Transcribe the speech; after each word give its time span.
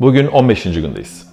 Bugün 0.00 0.26
15. 0.26 0.62
gündeyiz. 0.62 1.28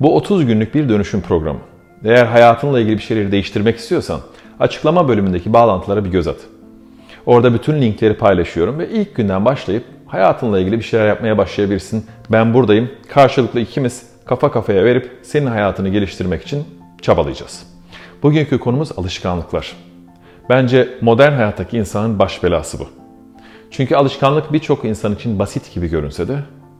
Bu 0.00 0.16
30 0.16 0.46
günlük 0.46 0.74
bir 0.74 0.88
dönüşüm 0.88 1.20
programı. 1.20 1.58
Eğer 2.04 2.26
hayatınla 2.26 2.80
ilgili 2.80 2.96
bir 2.96 3.02
şeyleri 3.02 3.32
değiştirmek 3.32 3.76
istiyorsan 3.76 4.20
açıklama 4.60 5.08
bölümündeki 5.08 5.52
bağlantılara 5.52 6.04
bir 6.04 6.10
göz 6.10 6.28
at. 6.28 6.36
Orada 7.26 7.54
bütün 7.54 7.82
linkleri 7.82 8.14
paylaşıyorum 8.14 8.78
ve 8.78 8.88
ilk 8.88 9.14
günden 9.14 9.44
başlayıp 9.44 9.84
hayatınla 10.06 10.60
ilgili 10.60 10.78
bir 10.78 10.84
şeyler 10.84 11.08
yapmaya 11.08 11.38
başlayabilirsin. 11.38 12.06
Ben 12.32 12.54
buradayım. 12.54 12.90
Karşılıklı 13.08 13.60
ikimiz 13.60 14.06
kafa 14.24 14.50
kafaya 14.52 14.84
verip 14.84 15.10
senin 15.22 15.46
hayatını 15.46 15.88
geliştirmek 15.88 16.42
için 16.42 16.64
çabalayacağız. 17.02 17.66
Bugünkü 18.22 18.58
konumuz 18.58 18.98
alışkanlıklar. 18.98 19.76
Bence 20.48 20.88
modern 21.00 21.32
hayattaki 21.32 21.78
insanın 21.78 22.18
baş 22.18 22.42
belası 22.42 22.78
bu. 22.78 22.88
Çünkü 23.70 23.96
alışkanlık 23.96 24.52
birçok 24.52 24.84
insan 24.84 25.14
için 25.14 25.38
basit 25.38 25.74
gibi 25.74 25.88
görünse 25.88 26.28
de 26.28 26.38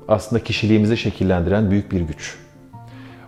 aslında 0.08 0.44
kişiliğimizi 0.44 0.96
şekillendiren 0.96 1.70
büyük 1.70 1.92
bir 1.92 2.00
güç. 2.00 2.36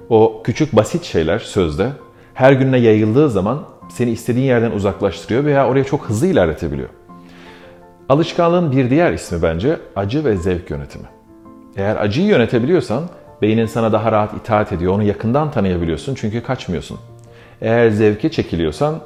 O 0.09 0.43
küçük 0.45 0.77
basit 0.77 1.05
şeyler 1.05 1.39
sözde 1.39 1.91
her 2.35 2.53
gününe 2.53 2.79
yayıldığı 2.79 3.31
zaman 3.31 3.63
seni 3.89 4.11
istediğin 4.11 4.47
yerden 4.47 4.71
uzaklaştırıyor 4.71 5.45
veya 5.45 5.69
oraya 5.69 5.85
çok 5.85 6.05
hızlı 6.05 6.27
ilerletebiliyor. 6.27 6.89
Alışkanlığın 8.09 8.73
bir 8.73 8.91
diğer 8.91 9.13
ismi 9.13 9.43
bence 9.43 9.77
acı 9.97 10.25
ve 10.25 10.37
zevk 10.37 10.71
yönetimi. 10.71 11.05
Eğer 11.77 11.97
acıyı 11.97 12.27
yönetebiliyorsan 12.27 13.03
beynin 13.43 13.67
sana 13.67 13.93
daha 13.93 14.13
rahat 14.13 14.35
itaat 14.35 14.73
ediyor, 14.73 14.93
onu 14.93 15.03
yakından 15.03 15.51
tanıyabiliyorsun 15.51 16.15
çünkü 16.15 16.43
kaçmıyorsun. 16.43 16.99
Eğer 17.61 17.91
zevke 17.91 18.31
çekiliyorsan 18.31 19.01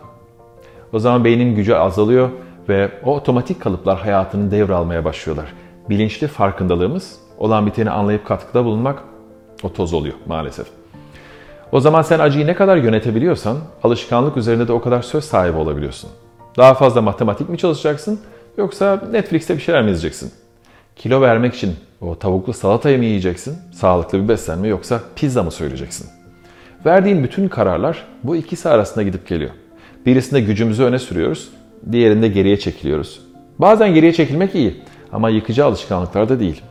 o 0.92 0.98
zaman 0.98 1.24
beynin 1.24 1.54
gücü 1.54 1.74
azalıyor 1.74 2.30
ve 2.68 2.90
o 3.04 3.16
otomatik 3.16 3.60
kalıplar 3.60 3.98
hayatını 4.00 4.50
devralmaya 4.50 5.04
başlıyorlar. 5.04 5.46
Bilinçli 5.90 6.26
farkındalığımız 6.26 7.23
olan 7.38 7.66
biteni 7.66 7.90
anlayıp 7.90 8.26
katkıda 8.26 8.64
bulunmak 8.64 9.02
o 9.62 9.72
toz 9.72 9.94
oluyor 9.94 10.14
maalesef. 10.26 10.66
O 11.72 11.80
zaman 11.80 12.02
sen 12.02 12.18
acıyı 12.18 12.46
ne 12.46 12.54
kadar 12.54 12.76
yönetebiliyorsan 12.76 13.56
alışkanlık 13.82 14.36
üzerinde 14.36 14.68
de 14.68 14.72
o 14.72 14.80
kadar 14.80 15.02
söz 15.02 15.24
sahibi 15.24 15.56
olabiliyorsun. 15.56 16.10
Daha 16.56 16.74
fazla 16.74 17.02
matematik 17.02 17.48
mi 17.48 17.58
çalışacaksın 17.58 18.20
yoksa 18.58 19.02
Netflix'te 19.10 19.56
bir 19.56 19.62
şeyler 19.62 19.82
mi 19.82 19.90
izleyeceksin? 19.90 20.32
Kilo 20.96 21.20
vermek 21.20 21.54
için 21.54 21.76
o 22.00 22.18
tavuklu 22.18 22.52
salatayı 22.52 22.98
mı 22.98 23.04
yiyeceksin? 23.04 23.58
Sağlıklı 23.72 24.22
bir 24.22 24.28
beslenme 24.28 24.68
yoksa 24.68 25.00
pizza 25.16 25.42
mı 25.42 25.50
söyleyeceksin? 25.50 26.08
Verdiğin 26.86 27.24
bütün 27.24 27.48
kararlar 27.48 28.04
bu 28.22 28.36
ikisi 28.36 28.68
arasında 28.68 29.02
gidip 29.02 29.28
geliyor. 29.28 29.50
Birisinde 30.06 30.40
gücümüzü 30.40 30.82
öne 30.82 30.98
sürüyoruz, 30.98 31.48
diğerinde 31.92 32.28
geriye 32.28 32.58
çekiliyoruz. 32.58 33.20
Bazen 33.58 33.94
geriye 33.94 34.12
çekilmek 34.12 34.54
iyi 34.54 34.82
ama 35.12 35.30
yıkıcı 35.30 35.64
alışkanlıklar 35.64 36.28
da 36.28 36.40
değil. 36.40 36.62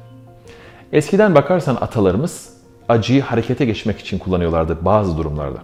Eskiden 0.94 1.36
bakarsan 1.36 1.78
atalarımız 1.82 2.54
acıyı 2.90 3.22
harekete 3.22 3.66
geçmek 3.66 4.00
için 4.00 4.18
kullanıyorlardı 4.18 4.78
bazı 4.82 5.18
durumlarda. 5.18 5.60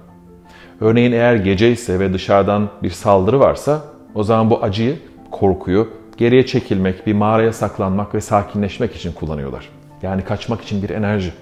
Örneğin 0.81 1.11
eğer 1.11 1.35
gece 1.35 1.71
ise 1.71 1.99
ve 1.99 2.13
dışarıdan 2.13 2.69
bir 2.83 2.89
saldırı 2.89 3.39
varsa 3.39 3.81
o 4.15 4.23
zaman 4.23 4.49
bu 4.49 4.63
acıyı, 4.63 4.99
korkuyu 5.31 5.89
geriye 6.17 6.45
çekilmek, 6.45 7.07
bir 7.07 7.13
mağaraya 7.13 7.53
saklanmak 7.53 8.15
ve 8.15 8.21
sakinleşmek 8.21 8.95
için 8.95 9.11
kullanıyorlar. 9.11 9.69
Yani 10.01 10.23
kaçmak 10.23 10.61
için 10.61 10.83
bir 10.83 10.89
enerji. 10.89 11.33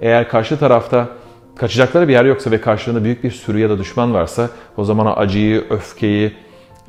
Eğer 0.00 0.28
karşı 0.28 0.58
tarafta 0.58 1.08
kaçacakları 1.56 2.08
bir 2.08 2.12
yer 2.12 2.24
yoksa 2.24 2.50
ve 2.50 2.60
karşılığında 2.60 3.04
büyük 3.04 3.24
bir 3.24 3.30
sürü 3.30 3.58
ya 3.58 3.70
da 3.70 3.78
düşman 3.78 4.14
varsa 4.14 4.48
o 4.76 4.84
zaman 4.84 5.06
o 5.06 5.10
acıyı, 5.10 5.64
öfkeyi 5.70 6.32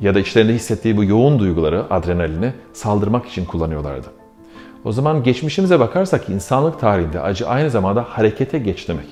ya 0.00 0.14
da 0.14 0.20
içlerinde 0.20 0.52
hissettiği 0.54 0.96
bu 0.96 1.04
yoğun 1.04 1.38
duyguları, 1.38 1.84
adrenalini 1.90 2.52
saldırmak 2.72 3.26
için 3.26 3.44
kullanıyorlardı. 3.44 4.21
O 4.84 4.92
zaman 4.92 5.22
geçmişimize 5.22 5.80
bakarsak 5.80 6.28
insanlık 6.28 6.80
tarihinde 6.80 7.20
acı 7.20 7.48
aynı 7.48 7.70
zamanda 7.70 8.02
harekete 8.08 8.58
geç 8.58 8.88
demek. 8.88 9.06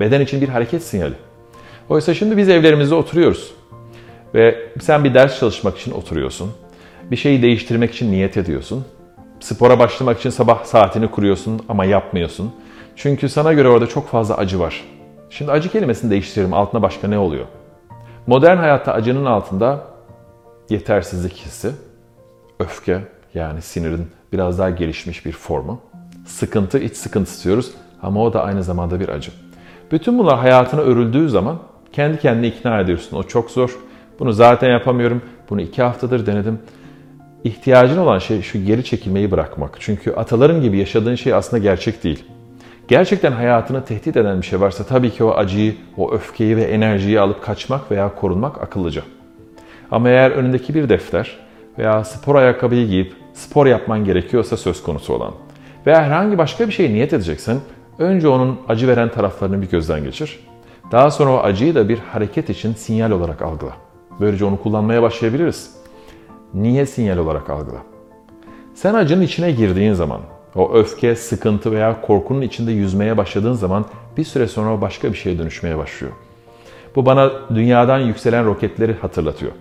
Beden 0.00 0.20
için 0.20 0.40
bir 0.40 0.48
hareket 0.48 0.82
sinyali. 0.82 1.14
Oysa 1.88 2.14
şimdi 2.14 2.36
biz 2.36 2.48
evlerimizde 2.48 2.94
oturuyoruz. 2.94 3.54
Ve 4.34 4.68
sen 4.80 5.04
bir 5.04 5.14
ders 5.14 5.38
çalışmak 5.38 5.78
için 5.78 5.92
oturuyorsun. 5.92 6.52
Bir 7.10 7.16
şeyi 7.16 7.42
değiştirmek 7.42 7.94
için 7.94 8.12
niyet 8.12 8.36
ediyorsun. 8.36 8.84
Spora 9.40 9.78
başlamak 9.78 10.18
için 10.18 10.30
sabah 10.30 10.64
saatini 10.64 11.10
kuruyorsun 11.10 11.60
ama 11.68 11.84
yapmıyorsun. 11.84 12.52
Çünkü 12.96 13.28
sana 13.28 13.52
göre 13.52 13.68
orada 13.68 13.86
çok 13.86 14.08
fazla 14.08 14.36
acı 14.36 14.60
var. 14.60 14.84
Şimdi 15.30 15.52
acı 15.52 15.72
kelimesini 15.72 16.10
değiştirelim. 16.10 16.54
Altına 16.54 16.82
başka 16.82 17.08
ne 17.08 17.18
oluyor? 17.18 17.46
Modern 18.26 18.56
hayatta 18.56 18.92
acının 18.92 19.24
altında 19.24 19.84
yetersizlik 20.70 21.32
hissi, 21.32 21.70
öfke 22.60 23.00
yani 23.34 23.62
sinirin 23.62 24.06
biraz 24.32 24.58
daha 24.58 24.70
gelişmiş 24.70 25.26
bir 25.26 25.32
formu, 25.32 25.80
sıkıntı, 26.26 26.78
iç 26.78 26.96
sıkıntı 26.96 27.30
istiyoruz 27.30 27.70
ama 28.02 28.22
o 28.22 28.32
da 28.32 28.44
aynı 28.44 28.62
zamanda 28.62 29.00
bir 29.00 29.08
acı. 29.08 29.30
Bütün 29.92 30.18
bunlar 30.18 30.38
hayatına 30.38 30.80
örüldüğü 30.80 31.28
zaman 31.28 31.58
kendi 31.92 32.18
kendini 32.18 32.46
ikna 32.46 32.80
ediyorsun. 32.80 33.16
O 33.16 33.22
çok 33.22 33.50
zor. 33.50 33.78
Bunu 34.18 34.32
zaten 34.32 34.70
yapamıyorum. 34.70 35.22
Bunu 35.50 35.60
iki 35.60 35.82
haftadır 35.82 36.26
denedim. 36.26 36.58
İhtiyacın 37.44 37.98
olan 37.98 38.18
şey 38.18 38.42
şu 38.42 38.64
geri 38.64 38.84
çekilmeyi 38.84 39.30
bırakmak. 39.30 39.76
Çünkü 39.80 40.12
ataların 40.12 40.62
gibi 40.62 40.78
yaşadığın 40.78 41.14
şey 41.14 41.34
aslında 41.34 41.62
gerçek 41.62 42.04
değil. 42.04 42.24
Gerçekten 42.88 43.32
hayatını 43.32 43.84
tehdit 43.84 44.16
eden 44.16 44.40
bir 44.40 44.46
şey 44.46 44.60
varsa 44.60 44.84
tabii 44.84 45.10
ki 45.10 45.24
o 45.24 45.30
acıyı, 45.30 45.74
o 45.96 46.12
öfkeyi 46.12 46.56
ve 46.56 46.62
enerjiyi 46.62 47.20
alıp 47.20 47.42
kaçmak 47.42 47.90
veya 47.90 48.14
korunmak 48.14 48.62
akıllıca. 48.62 49.02
Ama 49.90 50.08
eğer 50.08 50.30
önündeki 50.30 50.74
bir 50.74 50.88
defter 50.88 51.36
veya 51.78 52.04
spor 52.04 52.34
ayakkabıyı 52.34 52.86
giyip 52.86 53.12
spor 53.34 53.66
yapman 53.66 54.04
gerekiyorsa 54.04 54.56
söz 54.56 54.82
konusu 54.82 55.14
olan 55.14 55.32
veya 55.86 56.02
herhangi 56.02 56.38
başka 56.38 56.66
bir 56.66 56.72
şey 56.72 56.94
niyet 56.94 57.12
edeceksen 57.12 57.56
önce 57.98 58.28
onun 58.28 58.60
acı 58.68 58.88
veren 58.88 59.08
taraflarını 59.08 59.62
bir 59.62 59.70
gözden 59.70 60.04
geçir. 60.04 60.40
Daha 60.92 61.10
sonra 61.10 61.30
o 61.30 61.38
acıyı 61.38 61.74
da 61.74 61.88
bir 61.88 61.98
hareket 61.98 62.50
için 62.50 62.74
sinyal 62.74 63.10
olarak 63.10 63.42
algıla. 63.42 63.72
Böylece 64.20 64.44
onu 64.44 64.62
kullanmaya 64.62 65.02
başlayabiliriz. 65.02 65.70
Niye 66.54 66.86
sinyal 66.86 67.18
olarak 67.18 67.50
algıla? 67.50 67.78
Sen 68.74 68.94
acının 68.94 69.22
içine 69.22 69.50
girdiğin 69.50 69.92
zaman, 69.92 70.20
o 70.54 70.74
öfke, 70.74 71.16
sıkıntı 71.16 71.72
veya 71.72 72.00
korkunun 72.00 72.42
içinde 72.42 72.72
yüzmeye 72.72 73.16
başladığın 73.16 73.52
zaman 73.52 73.84
bir 74.16 74.24
süre 74.24 74.48
sonra 74.48 74.74
o 74.74 74.80
başka 74.80 75.12
bir 75.12 75.16
şeye 75.16 75.38
dönüşmeye 75.38 75.78
başlıyor. 75.78 76.12
Bu 76.96 77.06
bana 77.06 77.30
dünyadan 77.54 77.98
yükselen 77.98 78.46
roketleri 78.46 78.94
hatırlatıyor. 78.94 79.52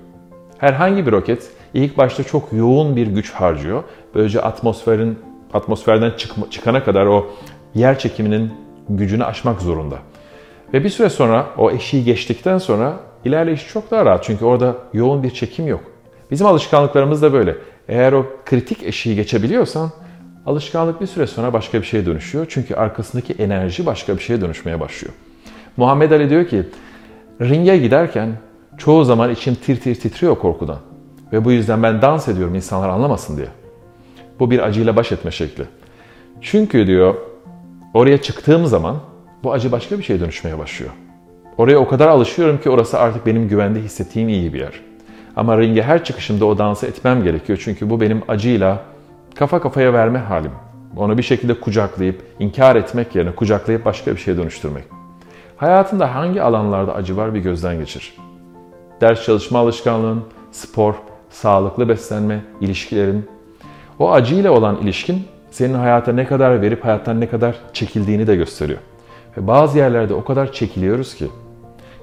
Herhangi 0.57 1.05
bir 1.05 1.11
roket 1.11 1.51
ilk 1.75 1.97
başta 1.97 2.23
çok 2.23 2.53
yoğun 2.53 2.95
bir 2.95 3.07
güç 3.07 3.31
harcıyor. 3.31 3.83
Böylece 4.15 4.41
atmosferin 4.41 5.19
atmosferden 5.53 6.11
çıkma, 6.17 6.49
çıkana 6.49 6.83
kadar 6.83 7.05
o 7.05 7.27
yer 7.75 7.99
çekiminin 7.99 8.53
gücünü 8.89 9.23
aşmak 9.23 9.61
zorunda. 9.61 9.95
Ve 10.73 10.83
bir 10.83 10.89
süre 10.89 11.09
sonra 11.09 11.45
o 11.57 11.71
eşiği 11.71 12.03
geçtikten 12.03 12.57
sonra 12.57 12.93
ilerleyiş 13.25 13.67
çok 13.67 13.91
daha 13.91 14.05
rahat. 14.05 14.23
Çünkü 14.23 14.45
orada 14.45 14.75
yoğun 14.93 15.23
bir 15.23 15.29
çekim 15.29 15.67
yok. 15.67 15.83
Bizim 16.31 16.47
alışkanlıklarımız 16.47 17.21
da 17.21 17.33
böyle. 17.33 17.55
Eğer 17.87 18.13
o 18.13 18.25
kritik 18.45 18.83
eşiği 18.83 19.15
geçebiliyorsan 19.15 19.91
alışkanlık 20.45 21.01
bir 21.01 21.07
süre 21.07 21.27
sonra 21.27 21.53
başka 21.53 21.81
bir 21.81 21.85
şeye 21.85 22.05
dönüşüyor. 22.05 22.45
Çünkü 22.49 22.75
arkasındaki 22.75 23.33
enerji 23.33 23.85
başka 23.85 24.17
bir 24.17 24.21
şeye 24.21 24.41
dönüşmeye 24.41 24.79
başlıyor. 24.79 25.13
Muhammed 25.77 26.11
Ali 26.11 26.29
diyor 26.29 26.47
ki 26.47 26.63
ringe 27.41 27.77
giderken 27.77 28.29
çoğu 28.77 29.03
zaman 29.03 29.31
içim 29.31 29.55
tir 29.55 29.79
tir 29.79 29.95
titriyor 29.95 30.35
korkudan. 30.35 30.79
Ve 31.31 31.45
bu 31.45 31.51
yüzden 31.51 31.83
ben 31.83 32.01
dans 32.01 32.27
ediyorum 32.27 32.55
insanlar 32.55 32.89
anlamasın 32.89 33.37
diye. 33.37 33.47
Bu 34.39 34.51
bir 34.51 34.59
acıyla 34.59 34.95
baş 34.95 35.11
etme 35.11 35.31
şekli. 35.31 35.63
Çünkü 36.41 36.87
diyor 36.87 37.15
oraya 37.93 38.21
çıktığım 38.21 38.65
zaman 38.65 38.95
bu 39.43 39.53
acı 39.53 39.71
başka 39.71 39.97
bir 39.97 40.03
şeye 40.03 40.19
dönüşmeye 40.19 40.59
başlıyor. 40.59 40.91
Oraya 41.57 41.77
o 41.77 41.87
kadar 41.87 42.07
alışıyorum 42.07 42.57
ki 42.57 42.69
orası 42.69 42.99
artık 42.99 43.25
benim 43.25 43.47
güvende 43.47 43.79
hissettiğim 43.79 44.29
iyi 44.29 44.53
bir 44.53 44.59
yer. 44.59 44.81
Ama 45.35 45.57
ringe 45.57 45.83
her 45.83 46.03
çıkışımda 46.03 46.45
o 46.45 46.57
dansı 46.57 46.85
etmem 46.85 47.23
gerekiyor. 47.23 47.61
Çünkü 47.63 47.89
bu 47.89 48.01
benim 48.01 48.21
acıyla 48.27 48.79
kafa 49.35 49.61
kafaya 49.61 49.93
verme 49.93 50.19
halim. 50.19 50.51
Onu 50.97 51.17
bir 51.17 51.23
şekilde 51.23 51.59
kucaklayıp, 51.59 52.21
inkar 52.39 52.75
etmek 52.75 53.15
yerine 53.15 53.35
kucaklayıp 53.35 53.85
başka 53.85 54.11
bir 54.11 54.17
şeye 54.17 54.37
dönüştürmek. 54.37 54.83
Hayatında 55.57 56.15
hangi 56.15 56.41
alanlarda 56.41 56.95
acı 56.95 57.17
var 57.17 57.33
bir 57.33 57.39
gözden 57.39 57.79
geçir. 57.79 58.17
Ders 59.01 59.23
çalışma 59.25 59.59
alışkanlığın, 59.59 60.23
spor, 60.51 60.95
sağlıklı 61.29 61.89
beslenme, 61.89 62.41
ilişkilerin. 62.61 63.25
O 63.99 64.11
acıyla 64.11 64.51
olan 64.51 64.77
ilişkin 64.77 65.23
senin 65.51 65.73
hayata 65.73 66.13
ne 66.13 66.25
kadar 66.25 66.61
verip 66.61 66.85
hayattan 66.85 67.21
ne 67.21 67.27
kadar 67.27 67.55
çekildiğini 67.73 68.27
de 68.27 68.35
gösteriyor. 68.35 68.79
Ve 69.37 69.47
bazı 69.47 69.77
yerlerde 69.77 70.13
o 70.13 70.23
kadar 70.23 70.51
çekiliyoruz 70.51 71.15
ki 71.15 71.27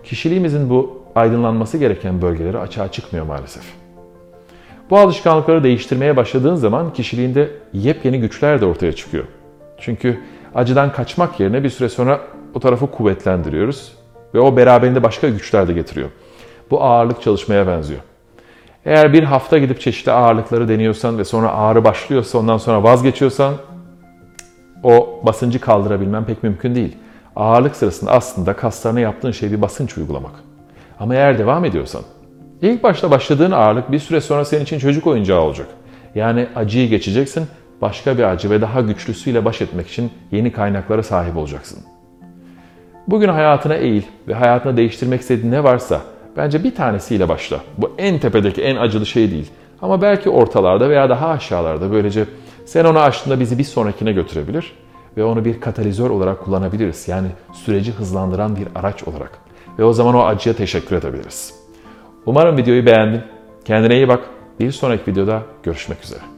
kişiliğimizin 0.04 0.70
bu 0.70 1.02
aydınlanması 1.14 1.78
gereken 1.78 2.22
bölgeleri 2.22 2.58
açığa 2.58 2.92
çıkmıyor 2.92 3.26
maalesef. 3.26 3.64
Bu 4.90 4.98
alışkanlıkları 4.98 5.64
değiştirmeye 5.64 6.16
başladığın 6.16 6.54
zaman 6.54 6.92
kişiliğinde 6.92 7.50
yepyeni 7.72 8.20
güçler 8.20 8.60
de 8.60 8.66
ortaya 8.66 8.92
çıkıyor. 8.92 9.24
Çünkü 9.78 10.20
acıdan 10.54 10.92
kaçmak 10.92 11.40
yerine 11.40 11.64
bir 11.64 11.70
süre 11.70 11.88
sonra 11.88 12.20
o 12.54 12.60
tarafı 12.60 12.90
kuvvetlendiriyoruz 12.90 13.92
ve 14.34 14.40
o 14.40 14.56
beraberinde 14.56 15.02
başka 15.02 15.28
güçler 15.28 15.68
de 15.68 15.72
getiriyor. 15.72 16.08
Bu 16.70 16.82
ağırlık 16.82 17.22
çalışmaya 17.22 17.66
benziyor. 17.66 18.00
Eğer 18.86 19.12
bir 19.12 19.22
hafta 19.22 19.58
gidip 19.58 19.80
çeşitli 19.80 20.12
ağırlıkları 20.12 20.68
deniyorsan 20.68 21.18
ve 21.18 21.24
sonra 21.24 21.52
ağrı 21.52 21.84
başlıyorsa 21.84 22.38
ondan 22.38 22.58
sonra 22.58 22.82
vazgeçiyorsan 22.82 23.54
o 24.82 25.20
basıncı 25.26 25.60
kaldırabilmen 25.60 26.24
pek 26.24 26.42
mümkün 26.42 26.74
değil. 26.74 26.96
Ağırlık 27.36 27.76
sırasında 27.76 28.10
aslında 28.10 28.56
kaslarına 28.56 29.00
yaptığın 29.00 29.30
şey 29.30 29.52
bir 29.52 29.62
basınç 29.62 29.98
uygulamak. 29.98 30.32
Ama 31.00 31.14
eğer 31.14 31.38
devam 31.38 31.64
ediyorsan, 31.64 32.02
ilk 32.62 32.82
başta 32.82 33.10
başladığın 33.10 33.50
ağırlık 33.50 33.92
bir 33.92 33.98
süre 33.98 34.20
sonra 34.20 34.44
senin 34.44 34.62
için 34.62 34.78
çocuk 34.78 35.06
oyuncağı 35.06 35.40
olacak. 35.40 35.66
Yani 36.14 36.46
acıyı 36.56 36.88
geçeceksin, 36.88 37.46
başka 37.80 38.18
bir 38.18 38.22
acı 38.22 38.50
ve 38.50 38.60
daha 38.60 38.80
güçlüsüyle 38.80 39.44
baş 39.44 39.62
etmek 39.62 39.88
için 39.88 40.10
yeni 40.30 40.52
kaynaklara 40.52 41.02
sahip 41.02 41.36
olacaksın. 41.36 41.78
Bugün 43.08 43.28
hayatına 43.28 43.74
eğil 43.74 44.02
ve 44.28 44.34
hayatını 44.34 44.76
değiştirmek 44.76 45.20
istediğin 45.20 45.52
ne 45.52 45.64
varsa 45.64 46.00
bence 46.36 46.64
bir 46.64 46.74
tanesiyle 46.74 47.28
başla. 47.28 47.60
Bu 47.78 47.90
en 47.98 48.18
tepedeki 48.18 48.62
en 48.62 48.76
acılı 48.76 49.06
şey 49.06 49.30
değil. 49.30 49.50
Ama 49.82 50.02
belki 50.02 50.30
ortalarda 50.30 50.90
veya 50.90 51.08
daha 51.08 51.28
aşağılarda 51.28 51.92
böylece 51.92 52.24
sen 52.66 52.84
onu 52.84 52.98
aştığında 52.98 53.40
bizi 53.40 53.58
bir 53.58 53.64
sonrakine 53.64 54.12
götürebilir 54.12 54.72
ve 55.16 55.24
onu 55.24 55.44
bir 55.44 55.60
katalizör 55.60 56.10
olarak 56.10 56.40
kullanabiliriz. 56.44 57.08
Yani 57.08 57.28
süreci 57.52 57.92
hızlandıran 57.92 58.56
bir 58.56 58.68
araç 58.74 59.02
olarak. 59.02 59.38
Ve 59.78 59.84
o 59.84 59.92
zaman 59.92 60.14
o 60.14 60.24
acıya 60.24 60.56
teşekkür 60.56 60.96
edebiliriz. 60.96 61.54
Umarım 62.26 62.56
videoyu 62.56 62.86
beğendin. 62.86 63.20
Kendine 63.64 63.96
iyi 63.96 64.08
bak. 64.08 64.20
Bir 64.60 64.72
sonraki 64.72 65.10
videoda 65.10 65.42
görüşmek 65.62 66.04
üzere. 66.04 66.31